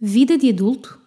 Vida 0.00 0.38
de 0.38 0.50
adulto? 0.50 1.00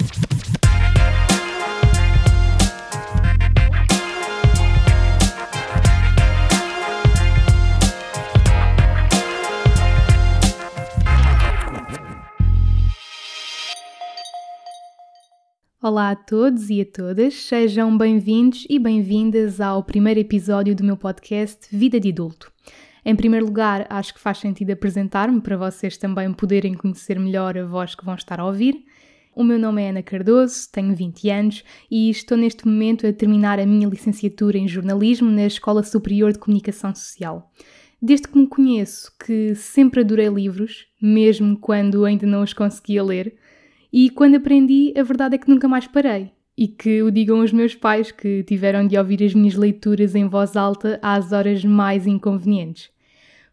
Olá 15.81 16.12
a 16.12 16.16
todos 16.17 16.70
e 16.70 16.81
a 16.81 16.85
todas, 16.85 17.34
sejam 17.35 17.98
bem-vindos 17.98 18.67
e 18.70 18.77
bem-vindas 18.77 19.62
ao 19.62 19.81
primeiro 19.85 20.20
episódio 20.20 20.76
do 20.76 20.84
meu 20.84 20.98
podcast 20.98 21.66
Vida 21.71 21.98
de 21.98 22.09
Adulto. 22.09 22.52
Em 23.04 23.16
primeiro 23.16 23.45
lugar, 23.45 23.88
acho 23.90 24.13
que 24.13 24.20
faz 24.20 24.38
sentido 24.38 24.72
apresentar-me 24.72 25.41
para 25.41 25.58
vocês 25.58 25.98
também 25.98 26.31
poderem 26.34 26.73
conhecer 26.73 27.20
melhor 27.20 27.58
a 27.58 27.66
voz 27.66 27.95
que 27.95 28.05
vão 28.05 28.16
estar 28.16 28.39
a 28.39 28.45
ouvir. 28.45 28.85
O 29.34 29.44
meu 29.44 29.58
nome 29.58 29.81
é 29.81 29.89
Ana 29.89 30.03
Cardoso, 30.03 30.70
tenho 30.71 30.94
20 30.94 31.30
anos 31.30 31.63
e 31.89 32.09
estou 32.09 32.38
neste 32.38 32.67
momento 32.67 33.08
a 33.08 33.13
terminar 33.13 33.59
a 33.59 33.66
minha 33.66 33.88
licenciatura 33.88 34.58
em 34.58 34.67
jornalismo 34.67 35.31
na 35.31 35.45
Escola 35.45 35.84
Superior 35.84 36.34
de 36.34 36.39
Comunicação 36.39 36.94
Social. 36.94 37.49
Desde 38.02 38.27
que 38.27 38.38
me 38.38 38.48
conheço, 38.48 39.11
que 39.23 39.55
sempre 39.55 40.02
adorei 40.02 40.27
livros, 40.27 40.88
mesmo 41.02 41.58
quando 41.58 42.03
ainda 42.03 42.25
não 42.27 42.44
os 42.44 42.52
conseguia 42.52 43.03
ler, 43.03 43.36
e 43.94 44.09
quando 44.09 44.36
aprendi, 44.36 44.94
a 44.97 45.03
verdade 45.03 45.36
é 45.36 45.38
que 45.38 45.49
nunca 45.49 45.67
mais 45.67 45.88
parei. 45.88 46.31
E 46.58 46.67
que 46.67 47.02
o 47.02 47.09
digam 47.09 47.39
os 47.39 47.53
meus 47.53 47.73
pais 47.73 48.11
que 48.11 48.44
tiveram 48.44 48.86
de 48.86 48.97
ouvir 48.97 49.23
as 49.23 49.33
minhas 49.33 49.55
leituras 49.55 50.13
em 50.13 50.27
voz 50.27 50.55
alta 50.55 50.99
às 51.02 51.31
horas 51.31 51.63
mais 51.63 52.05
inconvenientes. 52.05 52.89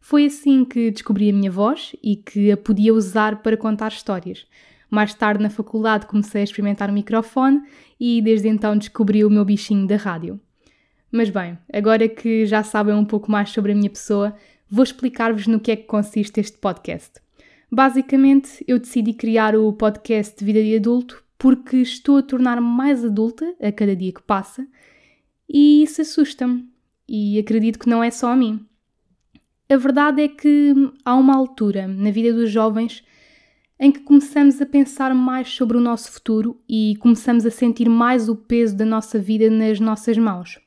Foi 0.01 0.27
assim 0.27 0.65
que 0.65 0.91
descobri 0.91 1.31
a 1.31 1.33
minha 1.33 1.51
voz 1.51 1.95
e 2.03 2.17
que 2.17 2.51
a 2.51 2.57
podia 2.57 2.95
usar 2.95 3.43
para 3.43 3.57
contar 3.57 3.89
histórias. 3.89 4.47
Mais 4.91 5.13
tarde, 5.13 5.43
na 5.43 5.51
faculdade, 5.51 6.07
comecei 6.07 6.41
a 6.41 6.45
experimentar 6.45 6.89
o 6.89 6.93
microfone 6.93 7.63
e 8.01 8.23
desde 8.23 8.49
então 8.49 8.77
descobri 8.77 9.25
o 9.25 9.31
meu 9.31 9.45
bichinho 9.45 9.87
da 9.87 9.97
rádio. 9.97 10.41
Mas 11.11 11.31
bem, 11.31 11.59
agora 11.73 12.09
que 12.09 12.47
já 12.47 12.63
sabem 12.63 12.95
um 12.95 13.05
pouco 13.05 13.31
mais 13.31 13.51
sobre 13.51 13.73
a 13.73 13.75
minha 13.75 13.91
pessoa, 13.91 14.35
vou 14.69 14.83
explicar-vos 14.83 15.47
no 15.47 15.61
que 15.61 15.71
é 15.71 15.77
que 15.77 15.85
consiste 15.85 16.41
este 16.41 16.59
podcast. 16.59 17.21
Basicamente, 17.71 18.65
eu 18.67 18.79
decidi 18.79 19.13
criar 19.13 19.55
o 19.55 19.73
podcast 19.73 20.43
Vida 20.43 20.63
de 20.63 20.77
Adulto 20.77 21.23
porque 21.39 21.77
estou 21.77 22.19
a 22.19 22.23
tornar-me 22.23 22.67
mais 22.67 23.05
adulta 23.05 23.55
a 23.61 23.71
cada 23.71 23.95
dia 23.95 24.13
que 24.13 24.23
passa 24.23 24.67
e 25.49 25.83
isso 25.83 26.01
assusta-me. 26.01 26.69
E 27.09 27.39
acredito 27.39 27.79
que 27.79 27.89
não 27.89 28.03
é 28.03 28.11
só 28.11 28.33
a 28.33 28.37
mim. 28.37 28.68
A 29.71 29.77
verdade 29.77 30.23
é 30.23 30.29
que 30.29 30.73
há 31.05 31.15
uma 31.15 31.37
altura 31.37 31.87
na 31.87 32.11
vida 32.11 32.33
dos 32.33 32.51
jovens 32.51 33.05
em 33.79 33.93
que 33.93 34.01
começamos 34.01 34.63
a 34.63 34.67
pensar 34.67 35.15
mais 35.15 35.49
sobre 35.51 35.77
o 35.77 35.81
nosso 35.81 36.11
futuro 36.11 36.59
e 36.67 36.97
começamos 37.01 37.45
a 37.45 37.51
sentir 37.51 37.87
mais 37.87 38.31
o 38.31 38.35
peso 38.35 38.75
da 38.75 38.87
nossa 38.87 39.19
vida 39.19 39.51
nas 39.51 39.79
nossas 39.79 40.17
mãos. 40.17 40.59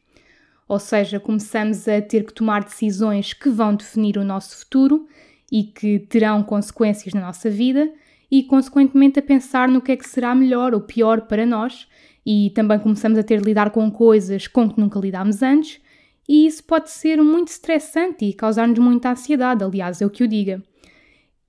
Ou 0.67 0.77
seja, 0.77 1.19
começamos 1.19 1.88
a 1.88 1.99
ter 1.99 2.23
que 2.25 2.33
tomar 2.33 2.63
decisões 2.63 3.33
que 3.33 3.49
vão 3.49 3.73
definir 3.73 4.19
o 4.19 4.23
nosso 4.23 4.55
futuro 4.57 5.07
e 5.52 5.63
que 5.63 5.97
terão 5.97 6.44
consequências 6.44 7.11
na 7.11 7.22
nossa 7.22 7.49
vida 7.49 7.91
e, 8.29 8.44
consequentemente, 8.44 9.17
a 9.17 9.23
pensar 9.23 9.67
no 9.67 9.81
que 9.81 9.94
é 9.94 9.97
que 9.97 10.07
será 10.07 10.35
melhor 10.35 10.75
ou 10.75 10.79
pior 10.79 11.22
para 11.22 11.44
nós 11.44 11.88
e 12.23 12.52
também 12.52 12.77
começamos 12.77 13.17
a 13.17 13.23
ter 13.23 13.41
de 13.41 13.45
lidar 13.47 13.72
com 13.72 13.89
coisas 13.89 14.45
com 14.45 14.69
que 14.69 14.79
nunca 14.79 14.99
lidámos 14.99 15.41
antes 15.41 15.81
e 16.27 16.45
isso 16.45 16.64
pode 16.64 16.89
ser 16.89 17.22
muito 17.22 17.50
estressante 17.50 18.25
e 18.25 18.33
causar-nos 18.33 18.80
muita 18.80 19.11
ansiedade, 19.11 19.64
aliás, 19.64 20.02
é 20.02 20.05
o 20.05 20.09
que 20.09 20.23
eu 20.23 20.28
diga. 20.28 20.61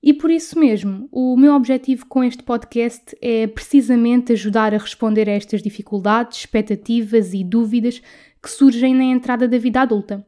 E 0.01 0.13
por 0.13 0.29
isso 0.29 0.59
mesmo, 0.59 1.07
o 1.11 1.37
meu 1.37 1.53
objetivo 1.53 2.05
com 2.07 2.23
este 2.23 2.43
podcast 2.43 3.15
é 3.21 3.47
precisamente 3.47 4.33
ajudar 4.33 4.73
a 4.73 4.77
responder 4.77 5.29
a 5.29 5.31
estas 5.31 5.61
dificuldades, 5.61 6.39
expectativas 6.39 7.33
e 7.33 7.41
dúvidas 7.41 8.01
que 8.41 8.49
surgem 8.49 8.93
na 8.93 9.05
entrada 9.05 9.47
da 9.47 9.57
vida 9.57 9.79
adulta. 9.79 10.25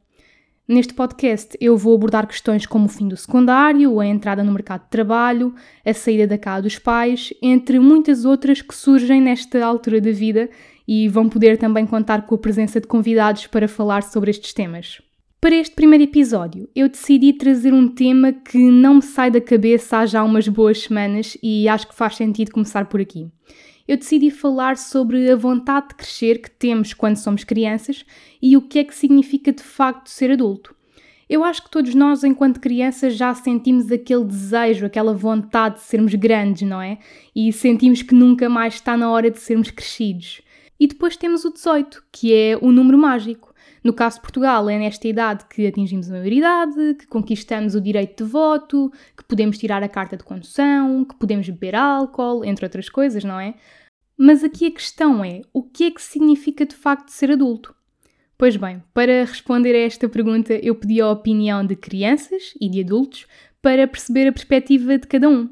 Neste 0.68 0.94
podcast 0.94 1.56
eu 1.60 1.78
vou 1.78 1.94
abordar 1.94 2.26
questões 2.26 2.66
como 2.66 2.86
o 2.86 2.90
fim 2.90 3.08
do 3.08 3.18
secundário, 3.18 4.00
a 4.00 4.08
entrada 4.08 4.44
no 4.44 4.52
mercado 4.54 4.86
de 4.86 4.90
trabalho, 4.90 5.54
a 5.86 5.94
saída 5.94 6.26
da 6.26 6.38
casa 6.38 6.64
dos 6.64 6.80
pais, 6.80 7.34
entre 7.42 7.78
muitas 7.78 8.26
outras 8.26 8.62
que 8.62 8.74
surgem 8.74 9.22
nesta 9.22 9.64
altura 9.64 10.00
da 10.00 10.12
vida 10.12 10.50
e 10.88 11.08
vão 11.08 11.30
poder 11.30 11.58
também 11.58 11.86
contar 11.86 12.26
com 12.26 12.36
a 12.36 12.38
presença 12.38 12.80
de 12.80 12.88
convidados 12.88 13.48
para 13.48 13.68
falar 13.68 14.04
sobre 14.04 14.32
estes 14.32 14.54
temas. 14.54 15.02
Para 15.42 15.56
este 15.56 15.76
primeiro 15.76 16.04
episódio, 16.04 16.68
eu 16.76 16.90
decidi 16.90 17.32
trazer 17.34 17.72
um 17.72 17.88
tema 17.88 18.34
que 18.34 18.58
não 18.58 18.96
me 18.96 19.02
sai 19.04 19.30
da 19.30 19.40
cabeça 19.40 20.00
há 20.00 20.06
já 20.06 20.24
umas 20.24 20.48
boas 20.48 20.82
semanas 20.82 21.38
e 21.44 21.70
acho 21.70 21.88
que 21.88 21.96
faz 21.96 22.16
sentido 22.16 22.52
começar 22.52 22.86
por 22.86 23.00
aqui. 23.00 23.28
Eu 23.88 23.98
decidi 23.98 24.32
falar 24.32 24.76
sobre 24.76 25.30
a 25.30 25.36
vontade 25.36 25.90
de 25.90 25.96
crescer 25.96 26.42
que 26.42 26.50
temos 26.50 26.94
quando 26.94 27.18
somos 27.18 27.44
crianças 27.44 28.04
e 28.42 28.58
o 28.58 28.62
que 28.62 28.80
é 28.80 28.84
que 28.84 28.96
significa 28.96 29.52
de 29.54 29.62
facto 29.62 30.10
ser 30.10 30.32
adulto. 30.32 30.76
Eu 31.30 31.44
acho 31.44 31.64
que 31.64 31.72
todos 31.72 31.94
nós, 31.94 32.24
enquanto 32.24 32.60
crianças, 32.60 33.16
já 33.16 33.34
sentimos 33.34 33.92
aquele 33.92 34.26
desejo, 34.26 34.86
aquela 34.86 35.14
vontade 35.14 35.76
de 35.76 35.82
sermos 35.82 36.14
grandes, 36.16 36.68
não 36.68 36.82
é? 36.82 37.00
E 37.36 37.52
sentimos 37.52 38.02
que 38.02 38.14
nunca 38.14 38.48
mais 38.48 38.76
está 38.76 38.96
na 38.96 39.10
hora 39.12 39.30
de 39.30 39.40
sermos 39.40 39.72
crescidos. 39.72 40.42
E 40.80 40.88
depois 40.88 41.16
temos 41.16 41.46
o 41.46 41.54
18, 41.54 42.04
que 42.12 42.34
é 42.34 42.58
o 42.62 42.72
número 42.72 42.98
mágico. 42.98 43.54
No 43.84 43.94
caso 43.94 44.18
de 44.18 44.24
Portugal, 44.24 44.70
é 44.70 44.78
nesta 44.78 45.08
idade 45.08 45.46
que 45.46 45.68
atingimos 45.68 46.10
a 46.10 46.14
maioridade, 46.14 46.96
que 46.96 47.08
conquistamos 47.08 47.76
o 47.76 47.82
direito 47.82 48.24
de 48.24 48.30
voto, 48.30 48.92
que 49.16 49.24
podemos 49.24 49.58
tirar 49.58 49.84
a 49.84 49.90
carta 49.90 50.18
de 50.18 50.24
condução, 50.24 51.06
que 51.06 51.16
podemos 51.16 51.48
beber 51.48 51.76
álcool, 51.76 52.44
entre 52.44 52.66
outras 52.66 52.90
coisas, 52.90 53.24
não 53.24 53.40
é? 53.40 53.54
Mas 54.18 54.44
aqui 54.44 54.68
a 54.68 54.72
questão 54.72 55.24
é: 55.24 55.42
o 55.54 55.62
que 55.62 55.86
é 55.86 55.92
que 55.92 56.02
significa 56.02 56.66
de 56.66 56.76
facto 56.76 57.10
ser 57.10 57.32
adulto? 57.32 57.76
Pois 58.38 58.58
bem, 58.58 58.84
para 58.94 59.24
responder 59.24 59.74
a 59.76 59.86
esta 59.86 60.10
pergunta, 60.10 60.54
eu 60.54 60.76
pedi 60.76 61.00
a 61.00 61.10
opinião 61.10 61.66
de 61.66 61.76
crianças 61.76 62.54
e 62.60 62.70
de 62.70 62.82
adultos 62.82 63.28
para 63.62 63.88
perceber 63.88 64.28
a 64.28 64.32
perspectiva 64.32 64.98
de 64.98 65.08
cada 65.08 65.30
um. 65.30 65.50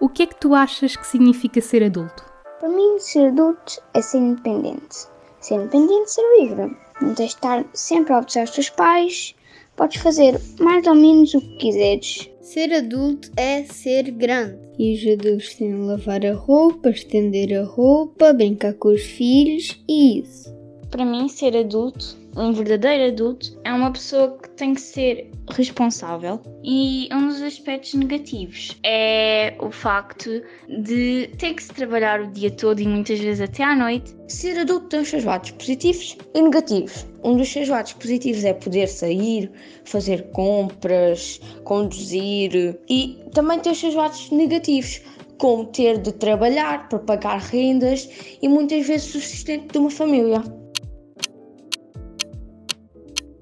O 0.00 0.08
que 0.08 0.22
é 0.22 0.26
que 0.26 0.40
tu 0.40 0.54
achas 0.54 0.96
que 0.96 1.06
significa 1.06 1.60
ser 1.60 1.82
adulto? 1.82 2.29
Para 2.60 2.68
mim, 2.68 2.98
ser 2.98 3.28
adulto 3.28 3.82
é 3.94 4.02
ser 4.02 4.18
independente. 4.18 5.08
Ser 5.40 5.54
independente 5.54 6.02
é 6.02 6.06
ser 6.06 6.40
livre. 6.40 6.76
Não 7.00 7.14
tens 7.14 7.30
de 7.30 7.34
estar 7.36 7.64
sempre 7.72 8.12
a 8.12 8.18
obedecer 8.18 8.40
aos 8.40 8.50
teus 8.50 8.68
pais. 8.68 9.34
Podes 9.74 10.02
fazer 10.02 10.38
mais 10.60 10.86
ou 10.86 10.94
menos 10.94 11.32
o 11.32 11.40
que 11.40 11.56
quiseres. 11.56 12.30
Ser 12.42 12.70
adulto 12.74 13.30
é 13.34 13.64
ser 13.64 14.10
grande. 14.10 14.58
E 14.78 14.94
os 14.94 15.10
adultos 15.10 15.54
têm 15.54 15.74
de 15.74 15.80
lavar 15.80 16.26
a 16.26 16.34
roupa, 16.34 16.90
estender 16.90 17.58
a 17.58 17.64
roupa, 17.64 18.34
brincar 18.34 18.74
com 18.74 18.90
os 18.90 19.04
filhos 19.04 19.82
e 19.88 20.20
isso. 20.20 20.54
Para 20.90 21.06
mim, 21.06 21.30
ser 21.30 21.56
adulto, 21.56 22.14
um 22.36 22.52
verdadeiro 22.52 23.12
adulto, 23.12 23.58
é 23.64 23.72
uma 23.72 23.92
pessoa 23.92 24.38
que 24.38 24.50
tem 24.50 24.74
que 24.74 24.80
ser 24.80 25.30
responsável. 25.50 26.40
E 26.62 27.08
um 27.12 27.28
dos 27.28 27.42
aspectos 27.42 27.94
negativos 27.94 28.78
é 28.84 29.54
o 29.58 29.70
facto 29.70 30.42
de 30.68 31.30
ter 31.38 31.54
que 31.54 31.62
se 31.62 31.72
trabalhar 31.72 32.20
o 32.20 32.30
dia 32.30 32.50
todo 32.50 32.80
e 32.80 32.86
muitas 32.86 33.18
vezes 33.18 33.40
até 33.40 33.64
à 33.64 33.74
noite. 33.74 34.14
Ser 34.28 34.58
adulto 34.58 34.86
tem 34.86 35.00
os 35.00 35.08
seus 35.08 35.24
lados 35.24 35.50
positivos 35.52 36.16
e 36.34 36.42
negativos. 36.42 37.06
Um 37.24 37.36
dos 37.36 37.48
seus 37.48 37.68
lados 37.68 37.92
positivos 37.94 38.44
é 38.44 38.54
poder 38.54 38.86
sair, 38.88 39.50
fazer 39.84 40.30
compras, 40.30 41.40
conduzir 41.64 42.78
e 42.88 43.18
também 43.32 43.58
tem 43.58 43.72
os 43.72 43.80
seus 43.80 43.94
lados 43.94 44.30
negativos, 44.30 45.00
como 45.38 45.64
ter 45.66 45.98
de 45.98 46.12
trabalhar 46.12 46.88
para 46.88 46.98
pagar 46.98 47.40
rendas 47.40 48.08
e 48.40 48.48
muitas 48.48 48.86
vezes 48.86 49.14
o 49.14 49.20
sustento 49.20 49.72
de 49.72 49.78
uma 49.78 49.90
família. 49.90 50.59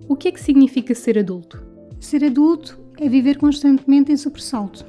O 0.08 0.16
que 0.16 0.28
é 0.28 0.32
que 0.32 0.40
significa 0.40 0.94
ser 0.94 1.18
adulto? 1.18 1.62
Ser 2.00 2.24
adulto 2.24 2.78
é 2.98 3.06
viver 3.10 3.36
constantemente 3.36 4.10
em 4.10 4.16
sobressalto. 4.16 4.86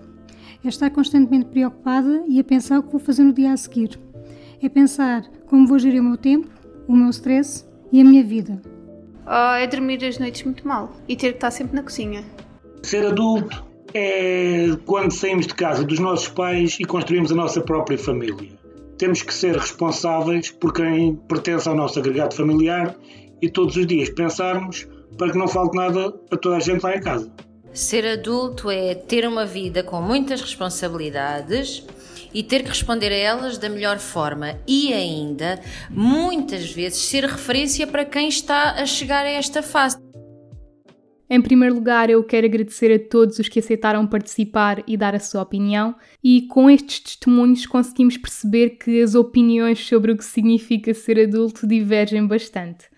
É 0.64 0.70
estar 0.70 0.90
constantemente 0.92 1.48
preocupada 1.48 2.24
e 2.26 2.40
a 2.40 2.44
pensar 2.44 2.80
o 2.80 2.84
que 2.84 2.92
vou 2.92 3.02
fazer 3.02 3.24
no 3.24 3.34
dia 3.34 3.52
a 3.52 3.58
seguir. 3.58 4.00
É 4.64 4.70
pensar 4.70 5.30
como 5.46 5.68
vou 5.68 5.78
gerir 5.78 6.00
o 6.00 6.04
meu 6.06 6.16
tempo, 6.16 6.48
o 6.88 6.96
meu 6.96 7.10
stress 7.10 7.66
e 7.92 8.00
a 8.00 8.06
minha 8.06 8.24
vida. 8.24 8.62
Oh, 9.28 9.56
é 9.56 9.68
dormir 9.68 10.04
as 10.06 10.18
noites 10.18 10.42
muito 10.44 10.66
mal 10.66 10.96
e 11.06 11.18
ter 11.18 11.32
que 11.32 11.36
estar 11.36 11.52
sempre 11.52 11.76
na 11.76 11.84
cozinha. 11.84 12.24
Ser 12.82 13.06
adulto 13.06 13.66
é 13.94 14.68
quando 14.86 15.12
saímos 15.12 15.48
de 15.48 15.54
casa 15.54 15.84
dos 15.84 16.00
nossos 16.00 16.30
pais 16.30 16.78
e 16.80 16.86
construímos 16.86 17.30
a 17.34 17.36
nossa 17.36 17.60
própria 17.60 17.98
família. 17.98 18.58
Temos 18.98 19.22
que 19.22 19.34
ser 19.34 19.58
responsáveis 19.58 20.50
por 20.50 20.74
quem 20.74 21.18
pertence 21.28 21.68
ao 21.68 21.76
nosso 21.76 22.00
agregado 22.00 22.34
familiar 22.36 22.96
e 23.42 23.50
todos 23.50 23.76
os 23.76 23.86
dias 23.86 24.10
pensarmos 24.10 24.88
para 25.18 25.32
que 25.32 25.38
não 25.38 25.48
falte 25.48 25.76
nada 25.76 26.14
a 26.32 26.38
toda 26.38 26.58
a 26.58 26.60
gente 26.60 26.82
lá 26.84 26.96
em 26.96 27.02
casa. 27.02 27.32
Ser 27.74 28.06
adulto 28.06 28.72
é 28.72 28.96
ter 28.96 29.28
uma 29.28 29.46
vida 29.46 29.84
com 29.84 30.02
muitas 30.02 30.42
responsabilidades 30.42 31.86
e 32.34 32.44
ter 32.44 32.64
que 32.64 32.70
responder 32.70 33.12
a 33.12 33.16
elas 33.16 33.58
da 33.58 33.70
melhor 33.70 34.00
forma 34.00 34.58
e 34.68 34.94
ainda, 34.94 35.60
muitas 35.90 36.72
vezes, 36.72 37.00
ser 37.00 37.26
referência 37.26 37.86
para 37.86 38.06
quem 38.06 38.28
está 38.28 38.72
a 38.72 38.86
chegar 38.86 39.26
a 39.26 39.30
esta 39.30 39.62
fase. 39.62 39.98
Em 41.30 41.40
primeiro 41.40 41.76
lugar, 41.76 42.10
eu 42.10 42.24
quero 42.24 42.48
agradecer 42.48 42.92
a 42.92 43.08
todos 43.08 43.38
os 43.38 43.48
que 43.48 43.60
aceitaram 43.60 44.08
participar 44.08 44.84
e 44.88 44.98
dar 44.98 45.14
a 45.14 45.20
sua 45.20 45.44
opinião, 45.44 45.96
e 46.24 46.48
com 46.48 46.72
estes 46.72 47.02
testemunhos 47.02 47.68
conseguimos 47.68 48.18
perceber 48.18 48.72
que 48.72 49.00
as 49.00 49.14
opiniões 49.14 49.88
sobre 49.88 50.12
o 50.12 50.18
que 50.18 50.26
significa 50.26 50.92
ser 50.92 51.20
adulto 51.20 51.68
divergem 51.68 52.26
bastante 52.26 52.90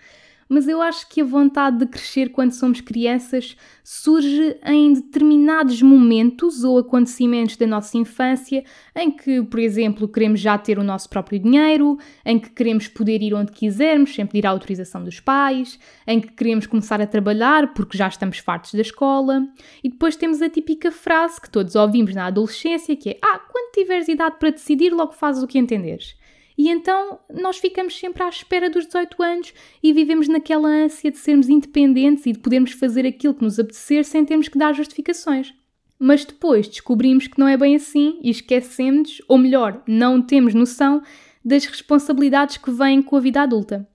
mas 0.51 0.67
eu 0.67 0.81
acho 0.81 1.07
que 1.07 1.21
a 1.21 1.23
vontade 1.23 1.77
de 1.77 1.85
crescer 1.85 2.29
quando 2.29 2.51
somos 2.51 2.81
crianças 2.81 3.55
surge 3.85 4.57
em 4.65 4.91
determinados 4.91 5.81
momentos 5.81 6.65
ou 6.65 6.77
acontecimentos 6.77 7.55
da 7.55 7.65
nossa 7.65 7.97
infância 7.97 8.61
em 8.93 9.09
que, 9.09 9.41
por 9.43 9.61
exemplo, 9.61 10.09
queremos 10.09 10.41
já 10.41 10.57
ter 10.57 10.77
o 10.77 10.83
nosso 10.83 11.09
próprio 11.09 11.39
dinheiro, 11.39 11.97
em 12.25 12.37
que 12.37 12.49
queremos 12.49 12.89
poder 12.89 13.21
ir 13.21 13.33
onde 13.33 13.53
quisermos 13.53 14.13
sem 14.13 14.25
pedir 14.25 14.45
a 14.45 14.49
autorização 14.49 15.01
dos 15.05 15.21
pais, 15.21 15.79
em 16.05 16.19
que 16.19 16.33
queremos 16.33 16.67
começar 16.67 16.99
a 16.99 17.07
trabalhar 17.07 17.73
porque 17.73 17.97
já 17.97 18.09
estamos 18.09 18.39
fartos 18.39 18.73
da 18.73 18.81
escola. 18.81 19.47
E 19.81 19.89
depois 19.89 20.17
temos 20.17 20.41
a 20.41 20.49
típica 20.49 20.91
frase 20.91 21.39
que 21.39 21.49
todos 21.49 21.75
ouvimos 21.75 22.13
na 22.13 22.25
adolescência 22.25 22.93
que 22.97 23.11
é: 23.11 23.19
Ah, 23.23 23.39
quando 23.39 23.71
tiveres 23.71 24.09
idade 24.09 24.35
para 24.37 24.49
decidir, 24.49 24.91
logo 24.91 25.13
fazes 25.13 25.41
o 25.41 25.47
que 25.47 25.57
entenderes. 25.57 26.19
E 26.57 26.69
então 26.69 27.19
nós 27.33 27.57
ficamos 27.57 27.97
sempre 27.97 28.23
à 28.23 28.29
espera 28.29 28.69
dos 28.69 28.85
18 28.85 29.21
anos 29.23 29.53
e 29.81 29.93
vivemos 29.93 30.27
naquela 30.27 30.67
ânsia 30.67 31.11
de 31.11 31.17
sermos 31.17 31.49
independentes 31.49 32.25
e 32.25 32.33
de 32.33 32.39
podermos 32.39 32.71
fazer 32.71 33.05
aquilo 33.05 33.33
que 33.33 33.43
nos 33.43 33.59
apetecer 33.59 34.05
sem 34.05 34.25
termos 34.25 34.47
que 34.47 34.57
dar 34.57 34.73
justificações. 34.73 35.53
Mas 35.97 36.25
depois 36.25 36.67
descobrimos 36.67 37.27
que 37.27 37.39
não 37.39 37.47
é 37.47 37.55
bem 37.55 37.75
assim 37.75 38.19
e 38.23 38.29
esquecemos, 38.29 39.21
ou 39.27 39.37
melhor, 39.37 39.83
não 39.87 40.21
temos 40.21 40.53
noção 40.53 41.01
das 41.43 41.65
responsabilidades 41.65 42.57
que 42.57 42.71
vêm 42.71 43.01
com 43.01 43.15
a 43.15 43.19
vida 43.19 43.41
adulta. 43.41 43.87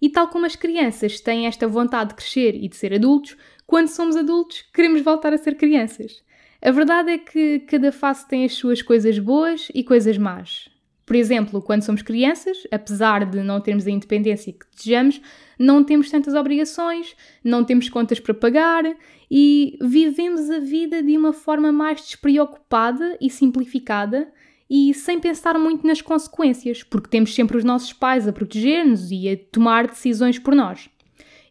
E 0.00 0.08
tal 0.08 0.28
como 0.28 0.46
as 0.46 0.56
crianças 0.56 1.20
têm 1.20 1.46
esta 1.46 1.68
vontade 1.68 2.10
de 2.10 2.16
crescer 2.16 2.54
e 2.54 2.68
de 2.68 2.76
ser 2.76 2.94
adultos, 2.94 3.36
quando 3.66 3.88
somos 3.88 4.16
adultos 4.16 4.62
queremos 4.72 5.00
voltar 5.00 5.32
a 5.32 5.38
ser 5.38 5.54
crianças. 5.56 6.22
A 6.60 6.70
verdade 6.70 7.10
é 7.10 7.18
que 7.18 7.60
cada 7.60 7.92
fase 7.92 8.26
tem 8.26 8.44
as 8.44 8.54
suas 8.54 8.80
coisas 8.80 9.18
boas 9.18 9.68
e 9.74 9.84
coisas 9.84 10.16
más. 10.16 10.68
Por 11.06 11.16
exemplo, 11.16 11.60
quando 11.60 11.82
somos 11.82 12.02
crianças, 12.02 12.56
apesar 12.70 13.26
de 13.26 13.42
não 13.42 13.60
termos 13.60 13.86
a 13.86 13.90
independência 13.90 14.52
que 14.52 14.66
desejamos, 14.74 15.20
não 15.58 15.84
temos 15.84 16.10
tantas 16.10 16.34
obrigações, 16.34 17.14
não 17.42 17.62
temos 17.62 17.88
contas 17.88 18.18
para 18.18 18.32
pagar 18.32 18.84
e 19.30 19.76
vivemos 19.82 20.50
a 20.50 20.58
vida 20.58 21.02
de 21.02 21.16
uma 21.16 21.32
forma 21.32 21.70
mais 21.70 22.00
despreocupada 22.00 23.18
e 23.20 23.28
simplificada 23.28 24.32
e 24.68 24.94
sem 24.94 25.20
pensar 25.20 25.58
muito 25.58 25.86
nas 25.86 26.00
consequências, 26.00 26.82
porque 26.82 27.08
temos 27.08 27.34
sempre 27.34 27.56
os 27.56 27.64
nossos 27.64 27.92
pais 27.92 28.26
a 28.26 28.32
proteger-nos 28.32 29.10
e 29.10 29.28
a 29.28 29.36
tomar 29.52 29.86
decisões 29.86 30.38
por 30.38 30.54
nós. 30.54 30.88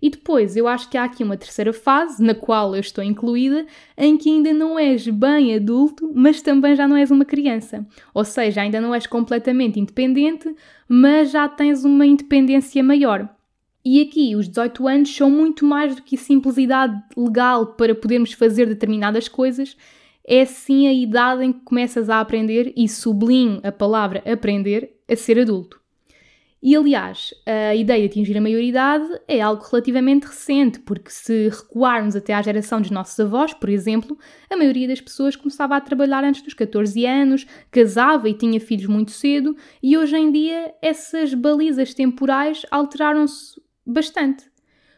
E 0.03 0.09
depois, 0.09 0.57
eu 0.57 0.67
acho 0.67 0.89
que 0.89 0.97
há 0.97 1.05
aqui 1.05 1.23
uma 1.23 1.38
terceira 1.38 1.71
fase, 1.71 2.21
na 2.21 2.35
qual 2.35 2.75
eu 2.75 2.81
estou 2.81 3.01
incluída, 3.01 3.65
em 3.97 4.17
que 4.17 4.29
ainda 4.29 4.51
não 4.51 4.77
és 4.77 5.07
bem 5.07 5.55
adulto, 5.55 6.11
mas 6.13 6.41
também 6.41 6.75
já 6.75 6.85
não 6.85 6.97
és 6.97 7.09
uma 7.09 7.23
criança. 7.23 7.88
Ou 8.13 8.25
seja, 8.25 8.59
ainda 8.59 8.81
não 8.81 8.94
és 8.94 9.07
completamente 9.07 9.79
independente, 9.79 10.53
mas 10.89 11.31
já 11.31 11.47
tens 11.47 11.85
uma 11.85 12.05
independência 12.05 12.83
maior. 12.83 13.29
E 13.85 14.01
aqui 14.01 14.35
os 14.35 14.50
18 14.50 14.85
anos 14.89 15.15
são 15.15 15.31
muito 15.31 15.63
mais 15.65 15.95
do 15.95 16.01
que 16.01 16.17
simples 16.17 16.57
idade 16.57 17.01
legal 17.15 17.67
para 17.67 17.95
podermos 17.95 18.33
fazer 18.33 18.65
determinadas 18.65 19.29
coisas. 19.29 19.77
É 20.27 20.44
sim 20.44 20.85
a 20.85 20.91
idade 20.91 21.45
em 21.45 21.53
que 21.53 21.61
começas 21.61 22.09
a 22.09 22.19
aprender, 22.19 22.73
e 22.75 22.89
sublinho 22.89 23.61
a 23.63 23.71
palavra 23.71 24.21
aprender, 24.29 24.97
a 25.09 25.15
ser 25.15 25.39
adulto. 25.39 25.82
E 26.65 26.77
aliás, 26.77 27.33
a 27.45 27.75
ideia 27.75 28.00
de 28.00 28.06
atingir 28.06 28.38
a 28.38 28.42
maioridade 28.42 29.06
é 29.27 29.42
algo 29.42 29.62
relativamente 29.69 30.24
recente, 30.24 30.80
porque 30.80 31.10
se 31.10 31.50
recuarmos 31.50 32.15
até 32.15 32.33
à 32.33 32.42
geração 32.42 32.80
dos 32.80 32.89
nossos 32.89 33.19
avós, 33.19 33.54
por 33.54 33.68
exemplo, 33.68 34.18
a 34.50 34.56
maioria 34.56 34.88
das 34.88 35.01
pessoas 35.01 35.36
começava 35.36 35.75
a 35.75 35.81
trabalhar 35.81 36.24
antes 36.24 36.42
dos 36.42 36.54
14 36.54 37.06
anos, 37.06 37.45
casava 37.69 38.30
e 38.30 38.33
tinha 38.33 38.62
filhos 38.62 38.86
muito 38.86 39.12
cedo, 39.12 39.57
e 39.83 39.98
hoje 39.98 40.15
em 40.15 40.31
dia 40.31 40.74
essas 40.81 41.33
balizas 41.33 41.94
temporais 41.94 42.65
alteraram-se 42.71 43.62
bastante. 43.86 44.45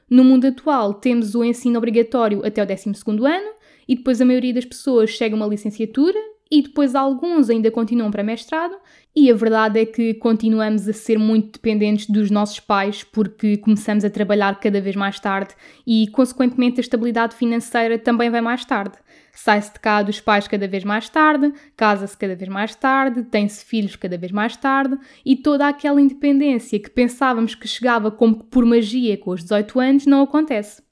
No 0.08 0.24
mundo 0.24 0.46
atual, 0.46 0.94
temos 0.94 1.34
o 1.34 1.44
ensino 1.44 1.80
obrigatório 1.80 2.46
até 2.46 2.62
o 2.62 2.68
12 2.68 2.92
ano, 3.26 3.56
e 3.88 3.96
depois 3.96 4.22
a 4.22 4.26
maioria 4.26 4.54
das 4.54 4.66
pessoas 4.66 5.10
chega 5.10 5.36
a 5.36 5.38
uma 5.38 5.48
licenciatura, 5.48 6.20
e 6.50 6.62
depois 6.62 6.96
alguns 6.96 7.50
ainda 7.50 7.72
continuam 7.72 8.12
para 8.12 8.24
mestrado, 8.24 8.76
e 9.16 9.32
a 9.32 9.36
verdade 9.36 9.80
é 9.80 9.86
que 9.86 10.14
continuamos 10.16 10.88
a 10.90 10.94
ser 10.94 11.18
muito 11.18 11.54
dependentes 11.54 12.10
dos 12.10 12.30
nossos 12.30 12.60
pais 12.60 13.04
porque 13.04 13.56
começamos 13.58 14.04
a 14.04 14.10
trabalhar 14.10 14.60
cada 14.60 14.82
vez 14.82 14.96
mais 14.96 15.20
tarde 15.20 15.56
e, 15.88 16.08
consequentemente, 16.08 16.80
a 16.80 16.82
estabilidade 16.82 17.36
financeira 17.36 17.98
também 17.98 18.30
vem 18.30 18.42
mais 18.42 18.66
tarde. 18.66 18.98
Sai-se 19.32 19.74
de 19.74 19.80
cá 19.80 20.02
dos 20.02 20.20
pais 20.20 20.48
cada 20.48 20.68
vez 20.68 20.84
mais 20.84 21.10
tarde, 21.10 21.54
casa-se 21.76 22.18
cada 22.18 22.36
vez 22.36 22.50
mais 22.50 22.76
tarde, 22.76 23.24
tem-se 23.24 23.64
filhos 23.64 23.96
cada 23.96 24.18
vez 24.18 24.32
mais 24.32 24.56
tarde 24.58 24.98
e 25.26 25.36
toda 25.36 25.68
aquela 25.68 26.02
independência 26.02 26.80
que 26.80 26.90
pensávamos 26.90 27.56
que 27.56 27.68
chegava 27.68 28.12
como 28.12 28.44
por 28.44 28.66
magia 28.66 29.18
com 29.18 29.32
os 29.32 29.42
18 29.42 29.80
anos 29.80 30.06
não 30.06 30.24
acontece. 30.24 30.85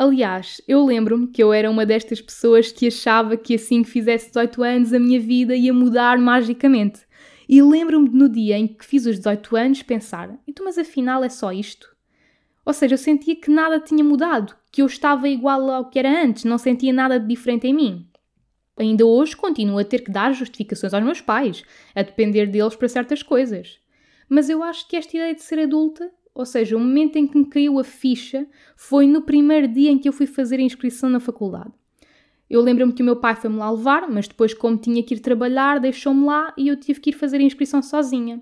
Aliás, 0.00 0.60
eu 0.68 0.84
lembro-me 0.84 1.26
que 1.26 1.42
eu 1.42 1.52
era 1.52 1.68
uma 1.68 1.84
destas 1.84 2.20
pessoas 2.20 2.70
que 2.70 2.86
achava 2.86 3.36
que 3.36 3.56
assim 3.56 3.82
que 3.82 3.90
fizesse 3.90 4.28
18 4.28 4.62
anos 4.62 4.92
a 4.92 4.98
minha 5.00 5.18
vida 5.18 5.56
ia 5.56 5.74
mudar 5.74 6.18
magicamente. 6.18 7.00
E 7.48 7.60
lembro-me 7.60 8.08
no 8.08 8.28
dia 8.28 8.56
em 8.56 8.68
que 8.68 8.84
fiz 8.84 9.06
os 9.06 9.16
18 9.16 9.56
anos 9.56 9.82
pensar: 9.82 10.38
então, 10.46 10.64
mas 10.64 10.78
afinal 10.78 11.24
é 11.24 11.28
só 11.28 11.50
isto? 11.50 11.96
Ou 12.64 12.72
seja, 12.72 12.94
eu 12.94 12.98
sentia 12.98 13.34
que 13.34 13.50
nada 13.50 13.80
tinha 13.80 14.04
mudado, 14.04 14.54
que 14.70 14.82
eu 14.82 14.86
estava 14.86 15.28
igual 15.28 15.68
ao 15.68 15.90
que 15.90 15.98
era 15.98 16.22
antes, 16.22 16.44
não 16.44 16.58
sentia 16.58 16.92
nada 16.92 17.18
de 17.18 17.26
diferente 17.26 17.66
em 17.66 17.74
mim. 17.74 18.06
Ainda 18.76 19.04
hoje 19.04 19.36
continuo 19.36 19.80
a 19.80 19.84
ter 19.84 20.04
que 20.04 20.12
dar 20.12 20.32
justificações 20.32 20.94
aos 20.94 21.02
meus 21.02 21.20
pais, 21.20 21.64
a 21.92 22.02
depender 22.02 22.46
deles 22.46 22.76
para 22.76 22.88
certas 22.88 23.20
coisas. 23.20 23.80
Mas 24.28 24.48
eu 24.48 24.62
acho 24.62 24.86
que 24.86 24.94
esta 24.94 25.16
ideia 25.16 25.34
de 25.34 25.42
ser 25.42 25.58
adulta, 25.58 26.08
ou 26.38 26.46
seja, 26.46 26.76
o 26.76 26.80
momento 26.80 27.16
em 27.16 27.26
que 27.26 27.36
me 27.36 27.44
caiu 27.44 27.80
a 27.80 27.84
ficha, 27.84 28.46
foi 28.76 29.08
no 29.08 29.22
primeiro 29.22 29.66
dia 29.66 29.90
em 29.90 29.98
que 29.98 30.08
eu 30.08 30.12
fui 30.12 30.24
fazer 30.24 30.60
a 30.60 30.62
inscrição 30.62 31.10
na 31.10 31.18
faculdade. 31.18 31.72
Eu 32.48 32.62
lembro-me 32.62 32.92
que 32.92 33.02
o 33.02 33.04
meu 33.04 33.16
pai 33.16 33.34
foi-me 33.34 33.56
lá 33.56 33.68
levar, 33.68 34.08
mas 34.08 34.28
depois, 34.28 34.54
como 34.54 34.78
tinha 34.78 35.02
que 35.02 35.14
ir 35.14 35.18
trabalhar, 35.18 35.80
deixou-me 35.80 36.24
lá 36.24 36.54
e 36.56 36.68
eu 36.68 36.76
tive 36.76 37.00
que 37.00 37.10
ir 37.10 37.12
fazer 37.12 37.38
a 37.38 37.42
inscrição 37.42 37.82
sozinha. 37.82 38.40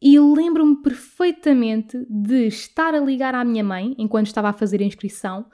E 0.00 0.16
lembro-me 0.20 0.76
perfeitamente 0.76 2.06
de 2.08 2.46
estar 2.46 2.94
a 2.94 3.00
ligar 3.00 3.34
à 3.34 3.44
minha 3.44 3.64
mãe 3.64 3.96
enquanto 3.98 4.26
estava 4.26 4.50
a 4.50 4.52
fazer 4.52 4.80
a 4.80 4.84
inscrição, 4.84 5.44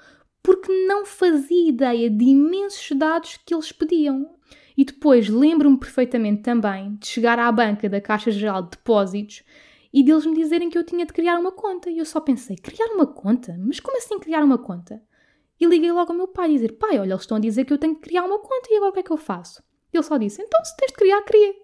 porque 0.43 0.71
não 0.87 1.07
fazia 1.07 1.71
ideia 1.71 2.11
de 2.11 2.27
imensos 2.27 2.95
dados 2.95 3.39
que 3.45 3.55
eles 3.55 3.73
pediam. 3.73 4.29
E 4.77 4.85
depois 4.85 5.31
lembro-me 5.31 5.79
perfeitamente 5.79 6.43
também 6.43 6.97
de 6.97 7.07
chegar 7.07 7.39
à 7.39 7.51
banca 7.51 7.89
da 7.89 8.03
Caixa 8.03 8.31
Geral 8.31 8.65
de 8.65 8.73
Depósitos 8.73 9.43
e 9.95 10.03
deles 10.03 10.27
me 10.27 10.35
dizerem 10.35 10.69
que 10.69 10.77
eu 10.77 10.83
tinha 10.83 11.07
de 11.07 11.13
criar 11.13 11.39
uma 11.39 11.53
conta. 11.53 11.89
E 11.89 11.99
eu 11.99 12.05
só 12.05 12.19
pensei: 12.19 12.57
criar 12.57 12.93
uma 12.93 13.07
conta? 13.07 13.57
Mas 13.61 13.79
como 13.79 13.97
assim 13.97 14.19
criar 14.19 14.43
uma 14.43 14.59
conta? 14.59 15.01
E 15.61 15.65
liguei 15.65 15.93
logo 15.93 16.11
ao 16.11 16.19
meu 16.19 16.27
pai 16.27 16.47
a 16.47 16.53
dizer: 16.53 16.73
Pai, 16.73 16.99
olha, 16.99 17.13
eles 17.13 17.23
estão 17.23 17.37
a 17.37 17.41
dizer 17.41 17.65
que 17.65 17.73
eu 17.73 17.79
tenho 17.79 17.95
que 17.95 18.01
criar 18.01 18.25
uma 18.25 18.41
conta 18.41 18.69
e 18.69 18.77
agora 18.77 18.91
o 18.91 18.93
que 18.93 18.99
é 18.99 19.03
que 19.05 19.13
eu 19.13 19.17
faço? 19.17 19.63
Ele 19.93 20.03
só 20.03 20.19
disse: 20.19 20.43
Então, 20.43 20.63
se 20.65 20.77
tens 20.77 20.89
de 20.89 20.95
criar, 20.95 21.23
cria. 21.23 21.55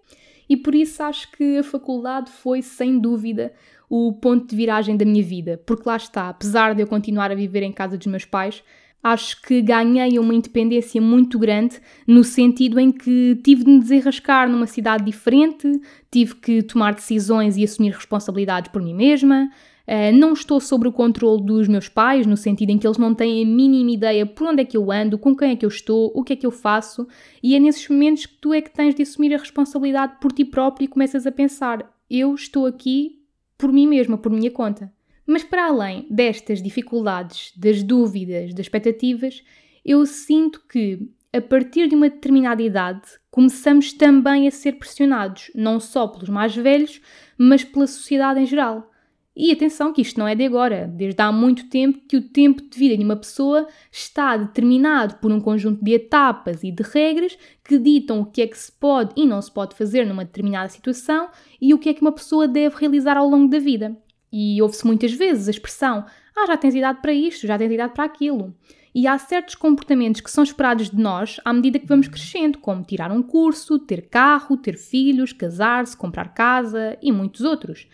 E 0.47 0.55
por 0.55 0.73
isso 0.73 1.03
acho 1.03 1.29
que 1.33 1.57
a 1.57 1.63
faculdade 1.63 2.31
foi, 2.31 2.61
sem 2.61 2.99
dúvida, 2.99 3.53
o 3.89 4.13
ponto 4.13 4.47
de 4.47 4.55
viragem 4.55 4.95
da 4.95 5.03
minha 5.03 5.23
vida. 5.23 5.61
Porque 5.65 5.87
lá 5.87 5.97
está, 5.97 6.29
apesar 6.29 6.73
de 6.73 6.81
eu 6.81 6.87
continuar 6.87 7.31
a 7.31 7.35
viver 7.35 7.63
em 7.63 7.73
casa 7.73 7.97
dos 7.97 8.07
meus 8.07 8.23
pais, 8.23 8.63
acho 9.03 9.41
que 9.41 9.61
ganhei 9.61 10.19
uma 10.19 10.33
independência 10.33 11.01
muito 11.01 11.39
grande 11.39 11.79
no 12.05 12.23
sentido 12.23 12.79
em 12.79 12.91
que 12.91 13.39
tive 13.43 13.63
de 13.63 13.71
me 13.71 13.79
desenrascar 13.79 14.49
numa 14.49 14.67
cidade 14.67 15.03
diferente, 15.03 15.67
tive 16.11 16.35
que 16.35 16.63
tomar 16.63 16.93
decisões 16.93 17.57
e 17.57 17.63
assumir 17.63 17.91
responsabilidades 17.91 18.71
por 18.71 18.81
mim 18.81 18.93
mesma, 18.93 19.49
Uh, 19.87 20.15
não 20.15 20.31
estou 20.31 20.59
sob 20.61 20.87
o 20.87 20.91
controle 20.91 21.43
dos 21.43 21.67
meus 21.67 21.89
pais, 21.89 22.25
no 22.25 22.37
sentido 22.37 22.69
em 22.69 22.77
que 22.77 22.87
eles 22.87 22.97
não 22.97 23.13
têm 23.13 23.43
a 23.43 23.45
mínima 23.45 23.91
ideia 23.91 24.25
por 24.25 24.47
onde 24.47 24.61
é 24.61 24.65
que 24.65 24.77
eu 24.77 24.91
ando, 24.91 25.17
com 25.17 25.35
quem 25.35 25.51
é 25.51 25.55
que 25.55 25.65
eu 25.65 25.69
estou, 25.69 26.11
o 26.15 26.23
que 26.23 26.33
é 26.33 26.35
que 26.35 26.45
eu 26.45 26.51
faço, 26.51 27.07
e 27.41 27.55
é 27.55 27.59
nesses 27.59 27.89
momentos 27.89 28.25
que 28.25 28.35
tu 28.35 28.53
é 28.53 28.61
que 28.61 28.71
tens 28.71 28.95
de 28.95 29.01
assumir 29.01 29.33
a 29.33 29.37
responsabilidade 29.37 30.13
por 30.21 30.31
ti 30.31 30.45
próprio 30.45 30.85
e 30.85 30.87
começas 30.87 31.25
a 31.25 31.31
pensar: 31.31 31.91
eu 32.09 32.33
estou 32.33 32.65
aqui 32.65 33.21
por 33.57 33.71
mim 33.73 33.87
mesma, 33.87 34.17
por 34.17 34.31
minha 34.31 34.51
conta. 34.51 34.93
Mas 35.25 35.43
para 35.43 35.67
além 35.67 36.07
destas 36.09 36.61
dificuldades, 36.61 37.53
das 37.55 37.83
dúvidas, 37.83 38.53
das 38.53 38.65
expectativas, 38.65 39.43
eu 39.85 40.05
sinto 40.05 40.61
que 40.67 41.09
a 41.33 41.39
partir 41.39 41.87
de 41.87 41.95
uma 41.95 42.09
determinada 42.09 42.61
idade 42.61 43.01
começamos 43.29 43.93
também 43.93 44.47
a 44.47 44.51
ser 44.51 44.73
pressionados, 44.73 45.49
não 45.55 45.79
só 45.79 46.07
pelos 46.07 46.29
mais 46.29 46.55
velhos, 46.55 47.01
mas 47.37 47.63
pela 47.63 47.87
sociedade 47.87 48.41
em 48.41 48.45
geral. 48.45 48.91
E 49.33 49.49
atenção 49.49 49.93
que 49.93 50.01
isto 50.01 50.19
não 50.19 50.27
é 50.27 50.35
de 50.35 50.43
agora, 50.43 50.91
desde 50.93 51.21
há 51.21 51.31
muito 51.31 51.69
tempo 51.69 52.01
que 52.05 52.17
o 52.17 52.21
tempo 52.21 52.61
de 52.61 52.77
vida 52.77 52.97
de 52.97 53.03
uma 53.03 53.15
pessoa 53.15 53.65
está 53.89 54.35
determinado 54.35 55.15
por 55.15 55.31
um 55.31 55.39
conjunto 55.39 55.81
de 55.81 55.93
etapas 55.93 56.65
e 56.65 56.71
de 56.71 56.83
regras 56.83 57.37
que 57.63 57.79
ditam 57.79 58.19
o 58.19 58.25
que 58.25 58.41
é 58.41 58.47
que 58.47 58.57
se 58.57 58.69
pode 58.73 59.13
e 59.15 59.25
não 59.25 59.41
se 59.41 59.49
pode 59.49 59.73
fazer 59.73 60.05
numa 60.05 60.25
determinada 60.25 60.67
situação 60.67 61.29
e 61.61 61.73
o 61.73 61.79
que 61.79 61.87
é 61.87 61.93
que 61.93 62.01
uma 62.01 62.11
pessoa 62.11 62.45
deve 62.45 62.75
realizar 62.75 63.15
ao 63.15 63.29
longo 63.29 63.49
da 63.49 63.57
vida. 63.57 63.95
E 64.31 64.61
ouve-se 64.61 64.85
muitas 64.85 65.11
vezes 65.13 65.47
a 65.47 65.51
expressão: 65.51 66.05
Ah, 66.35 66.47
já 66.47 66.57
tens 66.57 66.75
idade 66.75 67.01
para 67.01 67.13
isto, 67.13 67.45
já 67.45 67.57
tens 67.57 67.71
idade 67.71 67.93
para 67.93 68.05
aquilo. 68.05 68.55
E 68.93 69.07
há 69.07 69.17
certos 69.17 69.55
comportamentos 69.55 70.19
que 70.19 70.29
são 70.29 70.43
esperados 70.43 70.89
de 70.89 70.97
nós 70.97 71.39
à 71.45 71.53
medida 71.53 71.79
que 71.79 71.87
vamos 71.87 72.09
crescendo, 72.09 72.59
como 72.59 72.83
tirar 72.83 73.09
um 73.11 73.23
curso, 73.23 73.79
ter 73.79 74.09
carro, 74.09 74.57
ter 74.57 74.77
filhos, 74.77 75.31
casar-se, 75.31 75.95
comprar 75.95 76.33
casa 76.33 76.97
e 77.01 77.11
muitos 77.11 77.41
outros. 77.41 77.87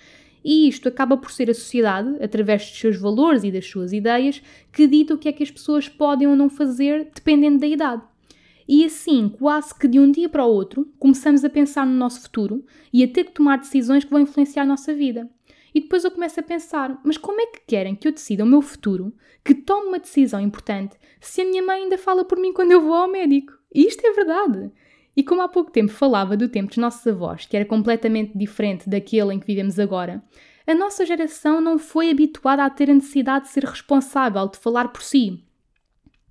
E 0.44 0.68
isto 0.68 0.88
acaba 0.88 1.18
por 1.18 1.30
ser 1.32 1.50
a 1.50 1.54
sociedade, 1.54 2.24
através 2.24 2.70
dos 2.70 2.80
seus 2.80 2.98
valores 2.98 3.44
e 3.44 3.52
das 3.52 3.68
suas 3.68 3.94
ideias, 3.94 4.42
que 4.72 4.88
dita 4.88 5.14
o 5.14 5.18
que 5.18 5.28
é 5.28 5.34
que 5.34 5.44
as 5.44 5.52
pessoas 5.52 5.88
podem 5.88 6.28
ou 6.28 6.36
não 6.36 6.50
fazer 6.50 7.12
dependendo 7.14 7.60
da 7.60 7.68
idade. 7.68 8.02
E 8.68 8.84
assim, 8.84 9.30
quase 9.30 9.74
que 9.78 9.88
de 9.88 10.00
um 10.00 10.12
dia 10.12 10.28
para 10.28 10.46
o 10.46 10.50
outro, 10.50 10.92
começamos 11.00 11.46
a 11.46 11.50
pensar 11.50 11.86
no 11.86 11.94
nosso 11.94 12.22
futuro 12.22 12.66
e 12.92 13.04
a 13.04 13.08
ter 13.08 13.26
que 13.26 13.34
tomar 13.34 13.58
decisões 13.58 14.04
que 14.04 14.10
vão 14.10 14.22
influenciar 14.22 14.64
a 14.64 14.66
nossa 14.66 14.94
vida. 14.94 15.30
E 15.74 15.82
depois 15.82 16.04
eu 16.04 16.12
começo 16.12 16.40
a 16.40 16.44
pensar: 16.44 17.00
mas 17.04 17.18
como 17.18 17.42
é 17.42 17.48
que 17.48 17.62
querem 17.68 17.96
que 17.96 18.08
eu 18.08 18.12
decida 18.12 18.44
o 18.44 18.48
meu 18.48 18.62
futuro, 18.62 19.14
que 19.44 19.54
tome 19.54 19.88
uma 19.88 20.00
decisão 20.00 20.40
importante, 20.40 20.98
se 21.20 21.42
a 21.42 21.46
minha 21.46 21.64
mãe 21.64 21.84
ainda 21.84 21.98
fala 21.98 22.26
por 22.26 22.38
mim 22.38 22.54
quando 22.54 22.72
eu 22.72 22.82
vou 22.82 22.94
ao 22.94 23.08
médico? 23.08 23.54
E 23.74 23.86
isto 23.86 24.06
é 24.06 24.12
verdade. 24.12 24.72
E 25.16 25.24
como 25.24 25.42
há 25.42 25.50
pouco 25.50 25.72
tempo 25.72 25.92
falava 25.92 26.38
do 26.38 26.48
tempo 26.48 26.68
dos 26.68 26.78
nossos 26.78 27.06
avós, 27.08 27.46
que 27.46 27.56
era 27.56 27.66
completamente 27.66 28.38
diferente 28.38 28.88
daquele 28.88 29.34
em 29.34 29.40
que 29.40 29.48
vivemos 29.48 29.80
agora, 29.80 30.24
a 30.68 30.76
nossa 30.76 31.06
geração 31.06 31.60
não 31.60 31.80
foi 31.80 32.12
habituada 32.12 32.64
a 32.64 32.70
ter 32.70 32.92
a 32.92 32.94
necessidade 32.94 33.46
de 33.46 33.52
ser 33.52 33.64
responsável, 33.64 34.48
de 34.48 34.58
falar 34.58 34.90
por 34.90 35.02
si. 35.02 35.44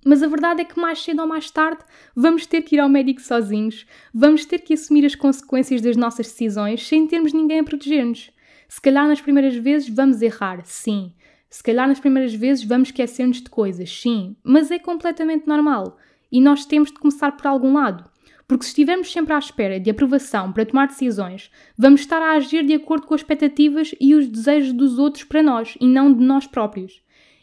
Mas 0.05 0.23
a 0.23 0.27
verdade 0.27 0.61
é 0.61 0.63
que 0.63 0.79
mais 0.79 1.03
cedo 1.03 1.21
ou 1.21 1.27
mais 1.27 1.51
tarde 1.51 1.83
vamos 2.15 2.45
ter 2.45 2.61
que 2.61 2.75
ir 2.75 2.79
ao 2.79 2.87
médico 2.87 3.19
sozinhos, 3.19 3.85
vamos 4.13 4.45
ter 4.45 4.59
que 4.59 4.73
assumir 4.73 5.05
as 5.05 5.15
consequências 5.15 5.81
das 5.81 5.97
nossas 5.97 6.27
decisões 6.27 6.87
sem 6.87 7.05
termos 7.07 7.33
ninguém 7.33 7.59
a 7.59 7.63
proteger-nos. 7.63 8.31
Se 8.67 8.81
calhar 8.81 9.07
nas 9.07 9.21
primeiras 9.21 9.55
vezes 9.55 9.89
vamos 9.89 10.21
errar, 10.21 10.61
sim. 10.65 11.13
Se 11.49 11.63
calhar 11.63 11.87
nas 11.87 11.99
primeiras 11.99 12.33
vezes 12.33 12.63
vamos 12.63 12.89
esquecer-nos 12.89 13.41
de 13.41 13.49
coisas, 13.49 13.89
sim. 13.89 14.35
Mas 14.43 14.69
é 14.71 14.77
completamente 14.77 15.47
normal. 15.47 15.97
E 16.31 16.41
nós 16.41 16.65
temos 16.65 16.91
de 16.91 16.99
começar 16.99 17.31
por 17.31 17.47
algum 17.47 17.73
lado. 17.73 18.03
Porque 18.47 18.63
se 18.63 18.69
estivermos 18.69 19.11
sempre 19.11 19.33
à 19.33 19.39
espera 19.39 19.79
de 19.79 19.89
aprovação 19.89 20.53
para 20.53 20.65
tomar 20.65 20.87
decisões, 20.87 21.51
vamos 21.77 22.01
estar 22.01 22.21
a 22.21 22.31
agir 22.31 22.65
de 22.65 22.73
acordo 22.73 23.05
com 23.05 23.13
as 23.13 23.21
expectativas 23.21 23.93
e 23.99 24.15
os 24.15 24.27
desejos 24.27 24.71
dos 24.71 24.97
outros 24.97 25.25
para 25.25 25.43
nós 25.43 25.77
e 25.81 25.87
não 25.87 26.13
de 26.13 26.23
nós 26.23 26.47
próprios. 26.47 27.01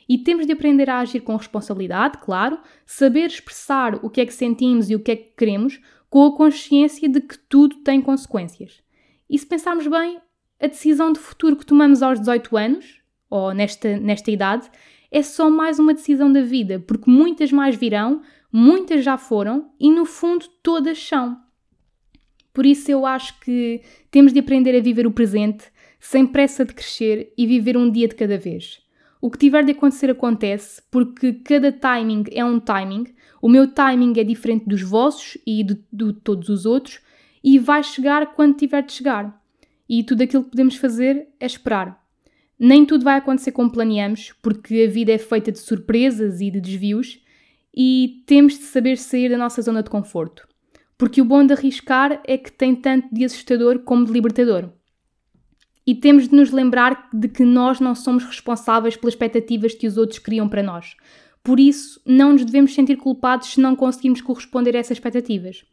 E 0.08 0.18
temos 0.18 0.46
de 0.46 0.52
aprender 0.52 0.88
a 0.88 1.00
agir 1.00 1.20
com 1.20 1.36
responsabilidade, 1.36 2.18
claro, 2.18 2.58
saber 2.86 3.26
expressar 3.26 3.98
o 4.02 4.10
que 4.10 4.20
é 4.20 4.26
que 4.26 4.34
sentimos 4.34 4.90
e 4.90 4.94
o 4.94 5.00
que 5.00 5.12
é 5.12 5.16
que 5.16 5.32
queremos, 5.36 5.80
com 6.08 6.26
a 6.26 6.36
consciência 6.36 7.08
de 7.08 7.20
que 7.20 7.38
tudo 7.38 7.76
tem 7.76 8.00
consequências. 8.00 8.82
E 9.28 9.38
se 9.38 9.46
pensarmos 9.46 9.86
bem, 9.86 10.18
a 10.60 10.66
decisão 10.66 11.12
de 11.12 11.18
futuro 11.18 11.56
que 11.56 11.66
tomamos 11.66 12.02
aos 12.02 12.18
18 12.18 12.56
anos, 12.56 13.00
ou 13.28 13.52
nesta, 13.52 13.98
nesta 13.98 14.30
idade, 14.30 14.70
é 15.10 15.22
só 15.22 15.50
mais 15.50 15.78
uma 15.78 15.94
decisão 15.94 16.32
da 16.32 16.42
vida, 16.42 16.82
porque 16.86 17.10
muitas 17.10 17.52
mais 17.52 17.76
virão, 17.76 18.22
muitas 18.52 19.04
já 19.04 19.16
foram 19.16 19.70
e 19.78 19.90
no 19.90 20.04
fundo 20.04 20.46
todas 20.62 20.98
são. 20.98 21.38
Por 22.52 22.64
isso 22.64 22.90
eu 22.90 23.04
acho 23.04 23.38
que 23.40 23.82
temos 24.10 24.32
de 24.32 24.38
aprender 24.38 24.76
a 24.76 24.80
viver 24.82 25.06
o 25.06 25.12
presente 25.12 25.64
sem 25.98 26.26
pressa 26.26 26.64
de 26.64 26.72
crescer 26.74 27.32
e 27.36 27.46
viver 27.46 27.76
um 27.76 27.90
dia 27.90 28.06
de 28.06 28.14
cada 28.14 28.38
vez. 28.38 28.80
O 29.20 29.30
que 29.30 29.38
tiver 29.38 29.64
de 29.64 29.72
acontecer 29.72 30.10
acontece, 30.10 30.82
porque 30.90 31.32
cada 31.32 31.72
timing 31.72 32.24
é 32.30 32.44
um 32.44 32.60
timing. 32.60 33.06
O 33.40 33.48
meu 33.48 33.66
timing 33.66 34.12
é 34.18 34.22
diferente 34.22 34.68
dos 34.68 34.82
vossos 34.82 35.38
e 35.46 35.64
de, 35.64 35.78
de 35.92 36.12
todos 36.12 36.48
os 36.48 36.66
outros, 36.66 37.00
e 37.42 37.58
vai 37.58 37.82
chegar 37.82 38.34
quando 38.34 38.56
tiver 38.56 38.82
de 38.82 38.92
chegar. 38.92 39.43
E 39.88 40.02
tudo 40.02 40.22
aquilo 40.22 40.44
que 40.44 40.50
podemos 40.50 40.76
fazer 40.76 41.28
é 41.38 41.46
esperar. 41.46 42.02
Nem 42.58 42.86
tudo 42.86 43.04
vai 43.04 43.18
acontecer 43.18 43.52
como 43.52 43.70
planeamos, 43.70 44.32
porque 44.42 44.86
a 44.88 44.90
vida 44.90 45.12
é 45.12 45.18
feita 45.18 45.50
de 45.50 45.58
surpresas 45.58 46.40
e 46.40 46.50
de 46.50 46.60
desvios, 46.60 47.20
e 47.76 48.22
temos 48.26 48.54
de 48.54 48.64
saber 48.64 48.96
sair 48.96 49.28
da 49.28 49.36
nossa 49.36 49.60
zona 49.60 49.82
de 49.82 49.90
conforto. 49.90 50.46
Porque 50.96 51.20
o 51.20 51.24
bom 51.24 51.44
de 51.44 51.52
arriscar 51.52 52.22
é 52.26 52.38
que 52.38 52.52
tem 52.52 52.74
tanto 52.74 53.12
de 53.12 53.24
assustador 53.24 53.80
como 53.80 54.04
de 54.04 54.12
libertador 54.12 54.70
e 55.86 55.94
temos 55.94 56.28
de 56.28 56.34
nos 56.34 56.50
lembrar 56.50 57.08
de 57.12 57.28
que 57.28 57.44
nós 57.44 57.78
não 57.78 57.94
somos 57.94 58.24
responsáveis 58.24 58.96
pelas 58.96 59.14
expectativas 59.14 59.74
que 59.74 59.86
os 59.86 59.96
outros 59.96 60.18
criam 60.18 60.48
para 60.48 60.62
nós. 60.62 60.96
Por 61.42 61.60
isso, 61.60 62.00
não 62.06 62.32
nos 62.32 62.44
devemos 62.44 62.74
sentir 62.74 62.96
culpados 62.96 63.48
se 63.48 63.60
não 63.60 63.76
conseguimos 63.76 64.22
corresponder 64.22 64.74
a 64.74 64.78
essas 64.78 64.96
expectativas. 64.96 65.64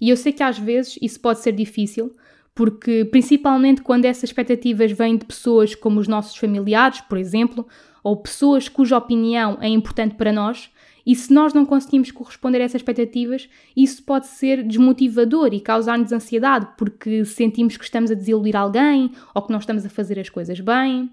E 0.00 0.08
eu 0.08 0.16
sei 0.16 0.32
que 0.32 0.42
às 0.42 0.58
vezes 0.58 0.98
isso 1.02 1.18
pode 1.20 1.40
ser 1.40 1.52
difícil, 1.52 2.14
porque 2.56 3.04
principalmente 3.04 3.82
quando 3.82 4.06
essas 4.06 4.30
expectativas 4.30 4.90
vêm 4.90 5.18
de 5.18 5.26
pessoas 5.26 5.74
como 5.74 6.00
os 6.00 6.08
nossos 6.08 6.34
familiares, 6.36 7.02
por 7.02 7.18
exemplo, 7.18 7.68
ou 8.02 8.16
pessoas 8.16 8.66
cuja 8.66 8.96
opinião 8.96 9.58
é 9.60 9.68
importante 9.68 10.14
para 10.14 10.32
nós, 10.32 10.70
e 11.04 11.14
se 11.14 11.32
nós 11.34 11.52
não 11.52 11.66
conseguimos 11.66 12.10
corresponder 12.10 12.62
a 12.62 12.64
essas 12.64 12.80
expectativas, 12.80 13.46
isso 13.76 14.02
pode 14.02 14.26
ser 14.26 14.62
desmotivador 14.62 15.52
e 15.52 15.60
causar-nos 15.60 16.10
ansiedade, 16.12 16.66
porque 16.78 17.26
sentimos 17.26 17.76
que 17.76 17.84
estamos 17.84 18.10
a 18.10 18.14
desiludir 18.14 18.56
alguém 18.56 19.12
ou 19.34 19.42
que 19.42 19.52
não 19.52 19.58
estamos 19.58 19.84
a 19.84 19.90
fazer 19.90 20.18
as 20.18 20.30
coisas 20.30 20.58
bem. 20.58 21.10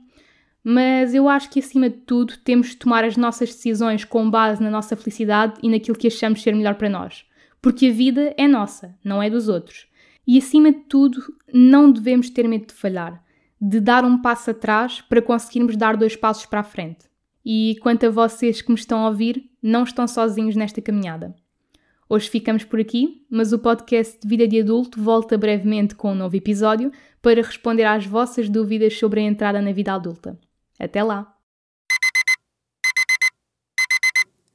Mas 0.63 1.13
eu 1.13 1.27
acho 1.27 1.49
que, 1.49 1.59
acima 1.59 1.89
de 1.89 1.97
tudo, 1.97 2.37
temos 2.37 2.69
de 2.69 2.77
tomar 2.77 3.03
as 3.03 3.17
nossas 3.17 3.49
decisões 3.49 4.05
com 4.05 4.29
base 4.29 4.63
na 4.63 4.71
nossa 4.71 4.95
felicidade 4.95 5.55
e 5.61 5.67
naquilo 5.67 5.97
que 5.97 6.07
achamos 6.07 6.41
ser 6.41 6.55
melhor 6.55 6.75
para 6.75 6.89
nós. 6.89 7.25
Porque 7.61 7.87
a 7.87 7.91
vida 7.91 8.33
é 8.37 8.47
nossa, 8.47 8.95
não 9.03 9.21
é 9.21 9.29
dos 9.29 9.49
outros. 9.49 9.91
E, 10.25 10.37
acima 10.37 10.71
de 10.71 10.79
tudo, 10.81 11.21
não 11.53 11.91
devemos 11.91 12.29
ter 12.29 12.47
medo 12.47 12.67
de 12.67 12.73
falhar, 12.73 13.23
de 13.59 13.79
dar 13.79 14.05
um 14.05 14.21
passo 14.21 14.51
atrás 14.51 15.01
para 15.01 15.21
conseguirmos 15.21 15.75
dar 15.75 15.97
dois 15.97 16.15
passos 16.15 16.45
para 16.45 16.61
a 16.61 16.63
frente. 16.63 17.05
E 17.45 17.77
quanto 17.81 18.05
a 18.05 18.09
vocês 18.09 18.61
que 18.61 18.69
me 18.69 18.77
estão 18.77 18.99
a 18.99 19.09
ouvir, 19.09 19.49
não 19.61 19.83
estão 19.83 20.07
sozinhos 20.07 20.55
nesta 20.55 20.81
caminhada. 20.81 21.35
Hoje 22.09 22.29
ficamos 22.29 22.63
por 22.63 22.79
aqui, 22.79 23.25
mas 23.29 23.51
o 23.53 23.59
podcast 23.59 24.19
de 24.21 24.27
Vida 24.27 24.47
de 24.47 24.61
Adulto 24.61 25.01
volta 25.01 25.37
brevemente 25.37 25.95
com 25.95 26.11
um 26.11 26.15
novo 26.15 26.35
episódio 26.35 26.91
para 27.21 27.41
responder 27.41 27.85
às 27.85 28.05
vossas 28.05 28.49
dúvidas 28.49 28.97
sobre 28.97 29.21
a 29.21 29.23
entrada 29.23 29.61
na 29.61 29.71
vida 29.71 29.93
adulta. 29.93 30.37
Até 30.79 31.03
lá! 31.03 31.33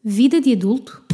Vida 0.04 0.40
de 0.40 0.52
Adulto? 0.52 1.04